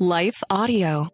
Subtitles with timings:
[0.00, 1.08] Life Audio.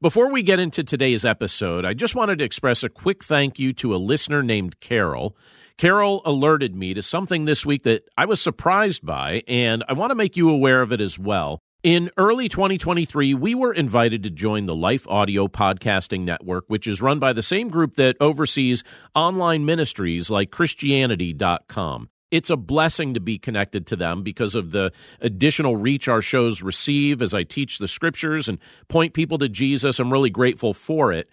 [0.00, 3.74] Before we get into today's episode, I just wanted to express a quick thank you
[3.74, 5.36] to a listener named Carol.
[5.76, 10.10] Carol alerted me to something this week that I was surprised by, and I want
[10.10, 11.60] to make you aware of it as well.
[11.82, 17.02] In early 2023, we were invited to join the Life Audio Podcasting Network, which is
[17.02, 18.84] run by the same group that oversees
[19.14, 24.92] online ministries like Christianity.com it's a blessing to be connected to them because of the
[25.20, 29.98] additional reach our shows receive as I teach the scriptures and point people to Jesus.
[29.98, 31.28] I'm really grateful for it.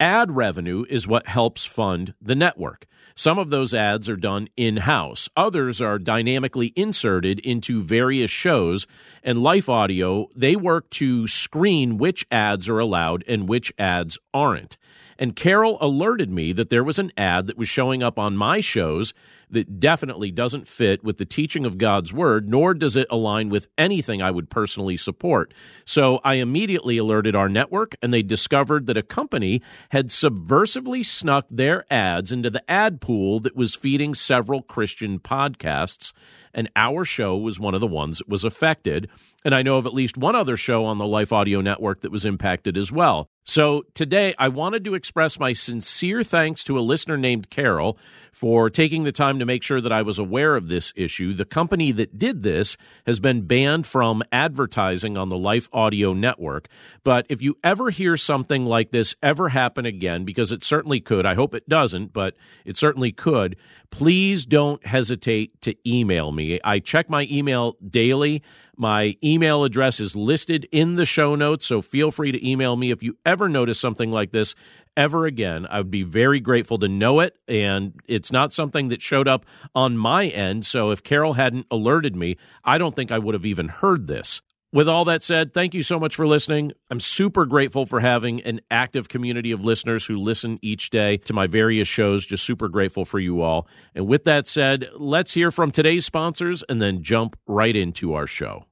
[0.00, 2.86] Ad revenue is what helps fund the network.
[3.14, 8.86] Some of those ads are done in house, others are dynamically inserted into various shows.
[9.22, 14.76] And Life Audio, they work to screen which ads are allowed and which ads aren't.
[15.22, 18.58] And Carol alerted me that there was an ad that was showing up on my
[18.58, 19.14] shows
[19.50, 23.70] that definitely doesn't fit with the teaching of God's word, nor does it align with
[23.78, 25.54] anything I would personally support.
[25.84, 31.46] So I immediately alerted our network, and they discovered that a company had subversively snuck
[31.48, 36.12] their ads into the ad pool that was feeding several Christian podcasts
[36.54, 39.08] and our show was one of the ones that was affected.
[39.44, 42.12] And I know of at least one other show on the Life Audio Network that
[42.12, 43.28] was impacted as well.
[43.44, 47.98] So today I wanted to express my sincere thanks to a listener named Carol
[48.30, 51.34] for taking the time to make sure that I was aware of this issue.
[51.34, 56.68] The company that did this has been banned from advertising on the Life Audio Network.
[57.02, 61.26] But if you ever hear something like this ever happen again, because it certainly could,
[61.26, 63.56] I hope it doesn't, but it certainly could,
[63.90, 66.41] please don't hesitate to email me.
[66.64, 68.42] I check my email daily.
[68.76, 72.90] My email address is listed in the show notes, so feel free to email me
[72.90, 74.54] if you ever notice something like this
[74.96, 75.66] ever again.
[75.68, 79.46] I would be very grateful to know it, and it's not something that showed up
[79.74, 83.46] on my end, so if Carol hadn't alerted me, I don't think I would have
[83.46, 84.40] even heard this.
[84.74, 86.72] With all that said, thank you so much for listening.
[86.90, 91.34] I'm super grateful for having an active community of listeners who listen each day to
[91.34, 92.26] my various shows.
[92.26, 93.68] Just super grateful for you all.
[93.94, 98.26] And with that said, let's hear from today's sponsors and then jump right into our
[98.26, 98.64] show.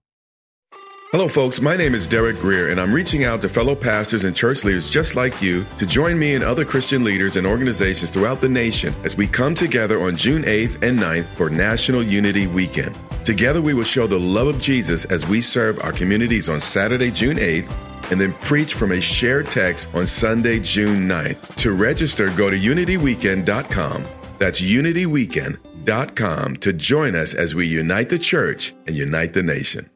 [1.12, 1.60] Hello, folks.
[1.60, 4.88] My name is Derek Grier, and I'm reaching out to fellow pastors and church leaders
[4.88, 8.94] just like you to join me and other Christian leaders and organizations throughout the nation
[9.04, 12.98] as we come together on June 8th and 9th for National Unity Weekend.
[13.24, 17.10] Together, we will show the love of Jesus as we serve our communities on Saturday,
[17.10, 17.70] June 8th,
[18.10, 21.56] and then preach from a shared text on Sunday, June 9th.
[21.56, 24.04] To register, go to unityweekend.com.
[24.38, 29.90] That's unityweekend.com to join us as we unite the church and unite the nation.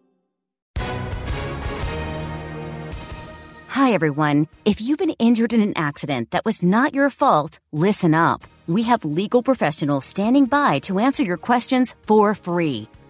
[3.69, 4.47] Hi, everyone.
[4.65, 8.45] If you've been injured in an accident that was not your fault, listen up.
[8.69, 12.89] We have legal professionals standing by to answer your questions for free.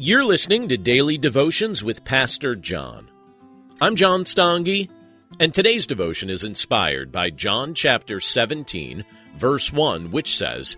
[0.00, 3.10] You're listening to Daily Devotions with Pastor John.
[3.80, 4.88] I'm John Stange,
[5.40, 9.04] and today's devotion is inspired by John chapter 17,
[9.34, 10.76] verse 1, which says,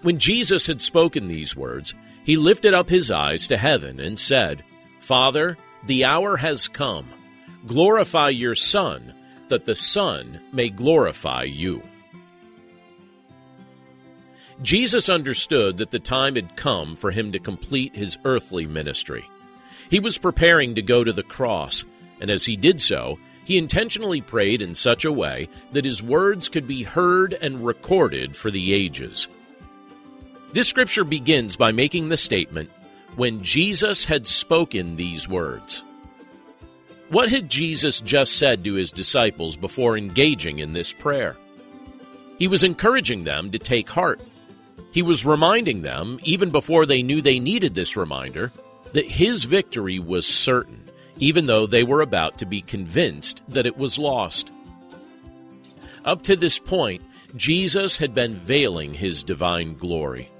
[0.00, 1.92] When Jesus had spoken these words,
[2.24, 4.64] he lifted up his eyes to heaven and said,
[4.98, 7.10] Father, the hour has come.
[7.66, 9.12] Glorify your Son,
[9.48, 11.82] that the Son may glorify you.
[14.62, 19.28] Jesus understood that the time had come for him to complete his earthly ministry.
[19.90, 21.84] He was preparing to go to the cross,
[22.20, 26.48] and as he did so, he intentionally prayed in such a way that his words
[26.48, 29.28] could be heard and recorded for the ages.
[30.52, 32.70] This scripture begins by making the statement,
[33.14, 35.84] When Jesus had spoken these words.
[37.08, 41.36] What had Jesus just said to his disciples before engaging in this prayer?
[42.38, 44.20] He was encouraging them to take heart
[44.92, 48.52] he was reminding them, even before they knew they needed this reminder,
[48.92, 50.82] that his victory was certain,
[51.18, 54.50] even though they were about to be convinced that it was lost.
[56.04, 57.02] Up to this point,
[57.34, 60.30] Jesus had been veiling his divine glory.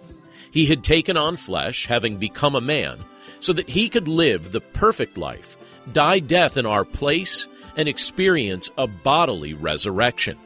[0.50, 3.04] He had taken on flesh, having become a man,
[3.40, 5.56] so that he could live the perfect life,
[5.92, 7.46] die death in our place,
[7.76, 10.38] and experience a bodily resurrection.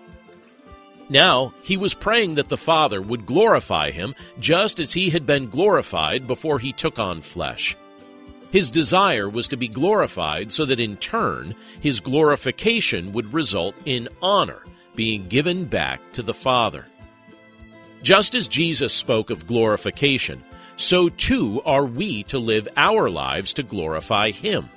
[1.10, 5.50] Now, he was praying that the Father would glorify him just as he had been
[5.50, 7.76] glorified before he took on flesh.
[8.52, 14.08] His desire was to be glorified so that in turn his glorification would result in
[14.22, 14.62] honor
[14.94, 16.86] being given back to the Father.
[18.02, 20.42] Just as Jesus spoke of glorification,
[20.76, 24.70] so too are we to live our lives to glorify Him.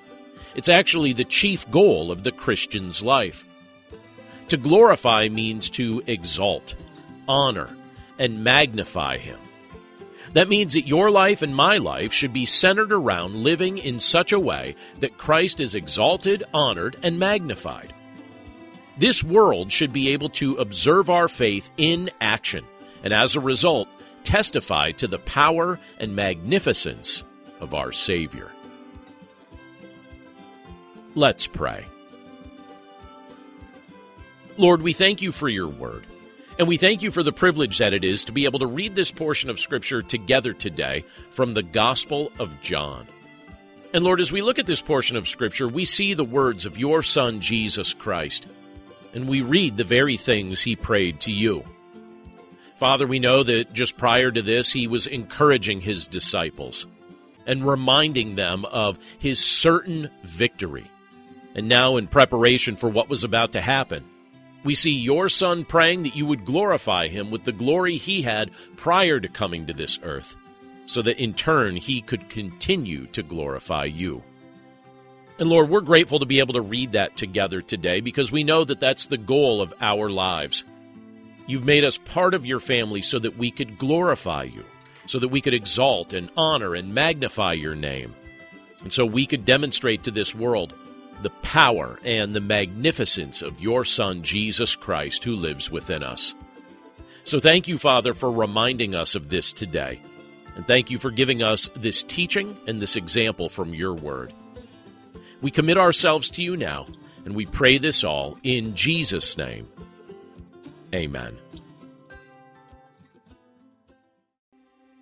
[0.56, 3.46] It's actually the chief goal of the Christian's life.
[4.50, 6.76] To glorify means to exalt,
[7.28, 7.76] honor,
[8.20, 9.40] and magnify Him.
[10.34, 14.32] That means that your life and my life should be centered around living in such
[14.32, 17.94] a way that Christ is exalted, honored, and magnified.
[18.98, 22.66] This world should be able to observe our faith in action,
[23.04, 23.88] and as a result,
[24.24, 27.24] testify to the power and magnificence
[27.60, 28.52] of our Savior.
[31.16, 31.86] Let's pray.
[34.58, 36.06] Lord, we thank you for your word.
[36.60, 38.94] And we thank you for the privilege that it is to be able to read
[38.94, 43.08] this portion of Scripture together today from the Gospel of John.
[43.94, 46.78] And Lord, as we look at this portion of Scripture, we see the words of
[46.78, 48.46] your Son, Jesus Christ,
[49.16, 51.64] and we read the very things he prayed to you.
[52.76, 56.86] Father, we know that just prior to this, he was encouraging his disciples
[57.48, 60.86] and reminding them of his certain victory.
[61.56, 64.04] And now, in preparation for what was about to happen,
[64.64, 68.52] we see your Son praying that you would glorify him with the glory he had
[68.78, 70.36] prior to coming to this earth,
[70.86, 74.24] so that in turn he could continue to glorify you.
[75.40, 78.64] And Lord, we're grateful to be able to read that together today because we know
[78.64, 80.64] that that's the goal of our lives.
[81.48, 84.64] You've made us part of your family so that we could glorify you,
[85.08, 88.16] so that we could exalt and honor and magnify your name,
[88.82, 90.74] and so we could demonstrate to this world
[91.24, 96.36] the power and the magnificence of your Son, Jesus Christ, who lives within us.
[97.24, 100.00] So thank you, Father, for reminding us of this today.
[100.56, 104.34] And thank you for giving us this teaching and this example from your word.
[105.42, 106.86] We commit ourselves to you now,
[107.26, 109.68] and we pray this all in Jesus' name.
[110.94, 111.38] Amen.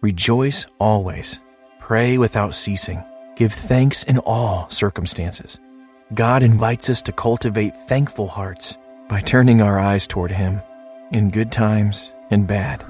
[0.01, 1.41] Rejoice always.
[1.79, 3.03] Pray without ceasing.
[3.35, 5.59] Give thanks in all circumstances
[6.13, 8.77] God invites us to cultivate thankful hearts
[9.07, 10.61] by turning our eyes toward Him
[11.11, 12.83] in good times and bad.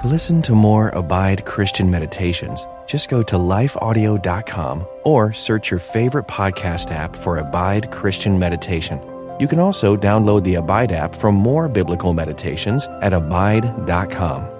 [0.00, 6.26] To listen to more Abide Christian meditations, just go to lifeaudio.com or search your favorite
[6.26, 9.00] podcast app for Abide Christian Meditation.
[9.38, 14.55] You can also download the Abide app for more biblical meditations at abide.com.